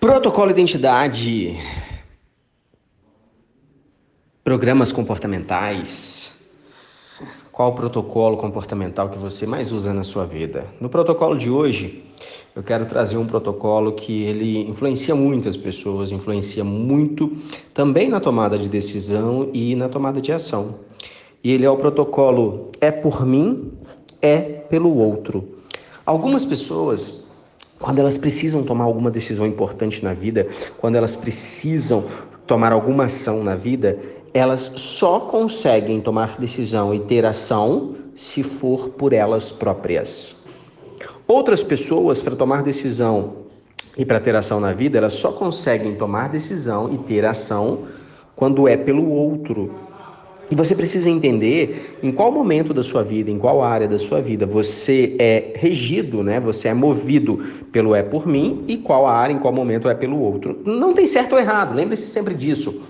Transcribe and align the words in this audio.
Protocolo 0.00 0.50
Identidade, 0.50 1.58
programas 4.42 4.90
comportamentais. 4.90 6.32
Qual 7.52 7.74
protocolo 7.74 8.38
comportamental 8.38 9.10
que 9.10 9.18
você 9.18 9.44
mais 9.44 9.70
usa 9.72 9.92
na 9.92 10.02
sua 10.02 10.24
vida? 10.24 10.64
No 10.80 10.88
protocolo 10.88 11.36
de 11.36 11.50
hoje, 11.50 12.02
eu 12.56 12.62
quero 12.62 12.86
trazer 12.86 13.18
um 13.18 13.26
protocolo 13.26 13.92
que 13.92 14.22
ele 14.22 14.60
influencia 14.60 15.14
muitas 15.14 15.54
pessoas, 15.54 16.10
influencia 16.10 16.64
muito 16.64 17.36
também 17.74 18.08
na 18.08 18.20
tomada 18.20 18.58
de 18.58 18.70
decisão 18.70 19.50
e 19.52 19.76
na 19.76 19.90
tomada 19.90 20.18
de 20.18 20.32
ação. 20.32 20.76
E 21.44 21.52
ele 21.52 21.66
é 21.66 21.70
o 21.70 21.76
protocolo 21.76 22.70
é 22.80 22.90
por 22.90 23.26
mim, 23.26 23.70
é 24.22 24.40
pelo 24.40 24.96
outro. 24.96 25.46
Algumas 26.06 26.42
pessoas 26.42 27.28
quando 27.80 27.98
elas 27.98 28.18
precisam 28.18 28.62
tomar 28.62 28.84
alguma 28.84 29.10
decisão 29.10 29.46
importante 29.46 30.04
na 30.04 30.12
vida, 30.12 30.46
quando 30.78 30.96
elas 30.96 31.16
precisam 31.16 32.04
tomar 32.46 32.72
alguma 32.72 33.06
ação 33.06 33.42
na 33.42 33.56
vida, 33.56 33.98
elas 34.34 34.70
só 34.76 35.20
conseguem 35.20 36.00
tomar 36.00 36.38
decisão 36.38 36.94
e 36.94 37.00
ter 37.00 37.24
ação 37.24 37.96
se 38.14 38.42
for 38.42 38.90
por 38.90 39.12
elas 39.12 39.50
próprias. 39.50 40.36
Outras 41.26 41.62
pessoas, 41.62 42.22
para 42.22 42.36
tomar 42.36 42.62
decisão 42.62 43.36
e 43.96 44.04
para 44.04 44.20
ter 44.20 44.36
ação 44.36 44.60
na 44.60 44.72
vida, 44.72 44.98
elas 44.98 45.14
só 45.14 45.32
conseguem 45.32 45.94
tomar 45.94 46.28
decisão 46.28 46.92
e 46.92 46.98
ter 46.98 47.24
ação 47.24 47.86
quando 48.36 48.68
é 48.68 48.76
pelo 48.76 49.10
outro, 49.10 49.74
e 50.50 50.54
você 50.54 50.74
precisa 50.74 51.08
entender 51.08 51.98
em 52.02 52.10
qual 52.10 52.32
momento 52.32 52.74
da 52.74 52.82
sua 52.82 53.04
vida, 53.04 53.30
em 53.30 53.38
qual 53.38 53.62
área 53.62 53.86
da 53.86 53.98
sua 53.98 54.20
vida 54.20 54.44
você 54.44 55.14
é 55.18 55.52
regido, 55.54 56.22
né? 56.22 56.40
Você 56.40 56.68
é 56.68 56.74
movido 56.74 57.38
pelo 57.70 57.94
é 57.94 58.02
por 58.02 58.26
mim 58.26 58.64
e 58.66 58.76
qual 58.76 59.06
área, 59.06 59.32
em 59.32 59.38
qual 59.38 59.54
momento 59.54 59.88
é 59.88 59.94
pelo 59.94 60.18
outro. 60.20 60.60
Não 60.64 60.92
tem 60.92 61.06
certo 61.06 61.34
ou 61.34 61.38
errado, 61.38 61.74
lembre-se 61.74 62.10
sempre 62.10 62.34
disso. 62.34 62.82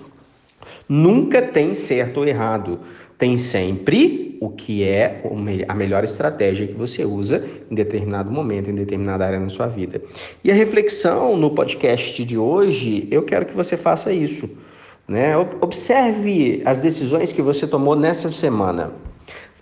Nunca 0.89 1.41
tem 1.41 1.75
certo 1.75 2.17
ou 2.17 2.27
errado. 2.27 2.79
Tem 3.17 3.37
sempre 3.37 4.35
o 4.41 4.49
que 4.49 4.83
é 4.83 5.21
a 5.67 5.75
melhor 5.75 6.03
estratégia 6.03 6.65
que 6.65 6.73
você 6.73 7.05
usa 7.05 7.47
em 7.69 7.75
determinado 7.75 8.31
momento, 8.31 8.71
em 8.71 8.73
determinada 8.73 9.23
área 9.23 9.39
na 9.39 9.49
sua 9.49 9.67
vida. 9.67 10.01
E 10.43 10.51
a 10.51 10.55
reflexão 10.55 11.37
no 11.37 11.51
podcast 11.51 12.25
de 12.25 12.35
hoje, 12.35 13.07
eu 13.11 13.21
quero 13.21 13.45
que 13.45 13.55
você 13.55 13.77
faça 13.77 14.11
isso. 14.11 14.49
Né? 15.07 15.37
Observe 15.37 16.61
as 16.65 16.79
decisões 16.79 17.31
que 17.31 17.41
você 17.41 17.67
tomou 17.67 17.95
nessa 17.95 18.29
semana. 18.29 18.91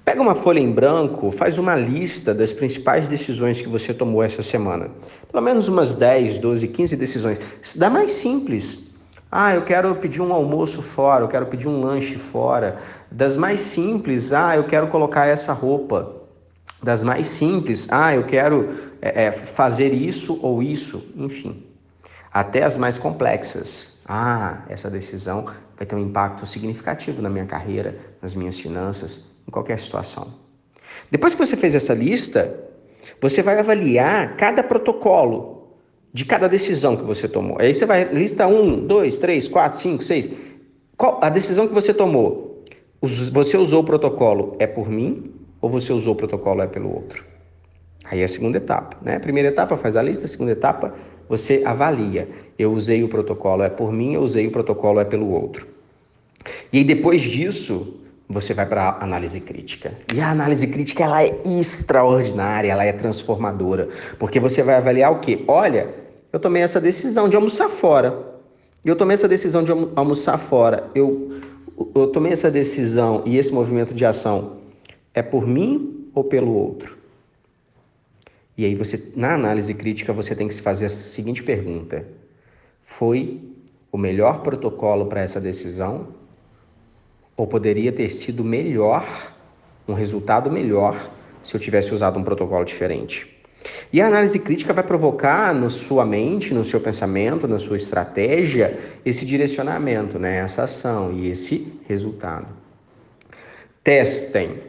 Pega 0.09 0.21
uma 0.21 0.33
folha 0.33 0.59
em 0.59 0.71
branco, 0.71 1.31
faz 1.31 1.57
uma 1.57 1.75
lista 1.75 2.33
das 2.33 2.51
principais 2.51 3.07
decisões 3.07 3.61
que 3.61 3.69
você 3.69 3.93
tomou 3.93 4.23
essa 4.23 4.41
semana. 4.41 4.89
Pelo 5.31 5.43
menos 5.43 5.67
umas 5.67 5.93
10, 5.93 6.39
12, 6.39 6.67
15 6.67 6.95
decisões. 6.95 7.39
Isso 7.61 7.77
dá 7.77 7.89
mais 7.89 8.13
simples. 8.13 8.89
Ah, 9.31 9.53
eu 9.53 9.61
quero 9.61 9.93
pedir 9.95 10.21
um 10.21 10.33
almoço 10.33 10.81
fora, 10.81 11.23
eu 11.23 11.27
quero 11.27 11.45
pedir 11.45 11.67
um 11.67 11.81
lanche 11.81 12.17
fora. 12.17 12.79
Das 13.11 13.37
mais 13.37 13.59
simples, 13.59 14.33
ah, 14.33 14.55
eu 14.55 14.63
quero 14.63 14.87
colocar 14.87 15.27
essa 15.27 15.53
roupa. 15.53 16.15
Das 16.81 17.03
mais 17.03 17.27
simples, 17.27 17.87
ah, 17.91 18.15
eu 18.15 18.23
quero 18.23 18.69
é, 19.01 19.31
fazer 19.31 19.93
isso 19.93 20.39
ou 20.41 20.63
isso, 20.63 21.03
enfim. 21.15 21.63
Até 22.33 22.63
as 22.63 22.77
mais 22.77 22.97
complexas. 22.97 23.98
Ah, 24.11 24.63
essa 24.67 24.89
decisão 24.89 25.45
vai 25.77 25.85
ter 25.85 25.95
um 25.95 25.99
impacto 25.99 26.43
significativo 26.43 27.21
na 27.21 27.29
minha 27.29 27.45
carreira, 27.45 27.95
nas 28.19 28.33
minhas 28.33 28.59
finanças, 28.59 29.23
em 29.47 29.51
qualquer 29.51 29.77
situação. 29.77 30.33
Depois 31.11 31.35
que 31.35 31.45
você 31.45 31.55
fez 31.55 31.75
essa 31.75 31.93
lista, 31.93 32.59
você 33.21 33.43
vai 33.43 33.59
avaliar 33.59 34.35
cada 34.35 34.63
protocolo 34.63 35.77
de 36.11 36.25
cada 36.25 36.49
decisão 36.49 36.97
que 36.97 37.03
você 37.03 37.27
tomou. 37.27 37.57
Aí 37.59 37.71
você 37.71 37.85
vai 37.85 38.03
lista 38.05 38.47
1, 38.47 38.87
2, 38.87 39.19
3, 39.19 39.47
4, 39.47 39.77
5, 39.77 40.03
6. 40.03 40.31
Qual 40.97 41.19
a 41.21 41.29
decisão 41.29 41.67
que 41.67 41.73
você 41.73 41.93
tomou? 41.93 42.65
Você 42.99 43.57
usou 43.57 43.81
o 43.81 43.85
protocolo 43.85 44.55
é 44.57 44.65
por 44.65 44.89
mim 44.89 45.31
ou 45.61 45.69
você 45.69 45.93
usou 45.93 46.13
o 46.13 46.17
protocolo 46.17 46.63
é 46.63 46.67
pelo 46.67 46.91
outro? 46.91 47.23
Aí 48.05 48.21
é 48.21 48.23
a 48.23 48.27
segunda 48.27 48.57
etapa, 48.57 48.97
né? 49.03 49.17
A 49.17 49.19
primeira 49.19 49.49
etapa 49.49 49.77
faz 49.77 49.95
a 49.95 50.01
lista, 50.01 50.25
a 50.25 50.27
segunda 50.27 50.51
etapa 50.51 50.95
você 51.29 51.61
avalia. 51.63 52.27
Eu 52.57 52.73
usei 52.73 53.03
o 53.03 53.07
protocolo 53.07 53.63
é 53.63 53.69
por 53.69 53.93
mim, 53.93 54.15
eu 54.15 54.21
usei 54.21 54.47
o 54.47 54.51
protocolo 54.51 54.99
é 54.99 55.05
pelo 55.05 55.29
outro. 55.29 55.67
E 56.73 56.79
aí 56.79 56.83
depois 56.83 57.21
disso, 57.21 57.93
você 58.27 58.53
vai 58.53 58.65
para 58.65 58.89
a 58.89 59.03
análise 59.03 59.39
crítica. 59.39 59.93
E 60.13 60.19
a 60.19 60.29
análise 60.29 60.67
crítica 60.67 61.03
ela 61.03 61.23
é 61.23 61.41
extraordinária, 61.45 62.71
ela 62.71 62.83
é 62.83 62.91
transformadora, 62.91 63.89
porque 64.17 64.39
você 64.39 64.61
vai 64.61 64.75
avaliar 64.75 65.11
o 65.11 65.19
quê? 65.19 65.43
Olha, 65.47 65.93
eu 66.33 66.39
tomei 66.39 66.61
essa 66.61 66.81
decisão 66.81 67.29
de 67.29 67.35
almoçar 67.35 67.69
fora. 67.69 68.27
Eu 68.83 68.95
tomei 68.95 69.13
essa 69.13 69.27
decisão 69.27 69.63
de 69.63 69.71
almoçar 69.95 70.37
fora. 70.37 70.89
Eu, 70.93 71.39
eu 71.95 72.07
tomei 72.07 72.31
essa 72.31 72.51
decisão 72.51 73.23
e 73.25 73.37
esse 73.37 73.53
movimento 73.53 73.93
de 73.93 74.05
ação 74.05 74.57
é 75.13 75.21
por 75.21 75.47
mim 75.47 76.09
ou 76.13 76.23
pelo 76.23 76.53
outro? 76.53 76.98
E 78.59 78.65
aí 78.65 78.75
você, 78.75 79.01
na 79.15 79.35
análise 79.35 79.73
crítica, 79.73 80.11
você 80.11 80.35
tem 80.35 80.45
que 80.45 80.53
se 80.53 80.61
fazer 80.61 80.87
a 80.87 80.89
seguinte 80.89 81.41
pergunta: 81.41 82.05
foi 82.83 83.39
o 83.89 83.97
melhor 83.97 84.41
protocolo 84.41 85.05
para 85.05 85.21
essa 85.21 85.39
decisão? 85.39 86.09
Ou 87.37 87.47
poderia 87.47 87.89
ter 87.89 88.09
sido 88.09 88.43
melhor, 88.43 89.07
um 89.87 89.93
resultado 89.93 90.51
melhor, 90.51 91.09
se 91.41 91.55
eu 91.55 91.59
tivesse 91.61 91.93
usado 91.93 92.19
um 92.19 92.23
protocolo 92.23 92.65
diferente? 92.65 93.33
E 93.93 94.01
a 94.01 94.07
análise 94.07 94.37
crítica 94.37 94.73
vai 94.73 94.83
provocar 94.83 95.55
na 95.55 95.69
sua 95.69 96.05
mente, 96.05 96.53
no 96.53 96.65
seu 96.65 96.81
pensamento, 96.81 97.47
na 97.47 97.59
sua 97.59 97.77
estratégia, 97.77 98.77
esse 99.05 99.25
direcionamento, 99.25 100.19
né? 100.19 100.35
essa 100.39 100.63
ação 100.63 101.13
e 101.13 101.29
esse 101.29 101.79
resultado. 101.87 102.47
Testem. 103.81 104.68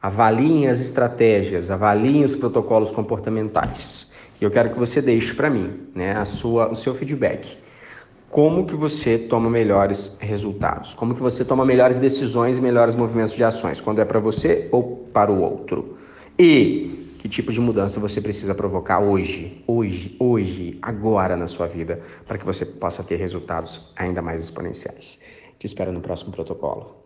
Avaliem 0.00 0.68
as 0.68 0.78
estratégias, 0.80 1.72
avaliem 1.72 2.22
os 2.22 2.36
protocolos 2.36 2.92
comportamentais. 2.92 4.12
E 4.40 4.44
eu 4.44 4.50
quero 4.50 4.70
que 4.70 4.78
você 4.78 5.02
deixe 5.02 5.34
para 5.34 5.50
mim, 5.50 5.88
né, 5.92 6.16
a 6.16 6.24
sua, 6.24 6.70
o 6.70 6.76
seu 6.76 6.94
feedback. 6.94 7.58
Como 8.30 8.64
que 8.64 8.76
você 8.76 9.18
toma 9.18 9.50
melhores 9.50 10.16
resultados? 10.20 10.94
Como 10.94 11.16
que 11.16 11.20
você 11.20 11.44
toma 11.44 11.64
melhores 11.64 11.98
decisões 11.98 12.58
e 12.58 12.60
melhores 12.60 12.94
movimentos 12.94 13.34
de 13.34 13.42
ações? 13.42 13.80
Quando 13.80 14.00
é 14.00 14.04
para 14.04 14.20
você 14.20 14.68
ou 14.70 15.08
para 15.12 15.32
o 15.32 15.40
outro? 15.40 15.98
E 16.38 17.16
que 17.18 17.28
tipo 17.28 17.50
de 17.50 17.60
mudança 17.60 17.98
você 17.98 18.20
precisa 18.20 18.54
provocar 18.54 19.00
hoje, 19.00 19.64
hoje, 19.66 20.14
hoje, 20.20 20.78
agora 20.80 21.36
na 21.36 21.48
sua 21.48 21.66
vida, 21.66 22.00
para 22.24 22.38
que 22.38 22.44
você 22.44 22.64
possa 22.64 23.02
ter 23.02 23.16
resultados 23.16 23.92
ainda 23.96 24.22
mais 24.22 24.40
exponenciais? 24.40 25.20
Te 25.58 25.66
espero 25.66 25.90
no 25.90 26.00
próximo 26.00 26.30
protocolo. 26.30 26.97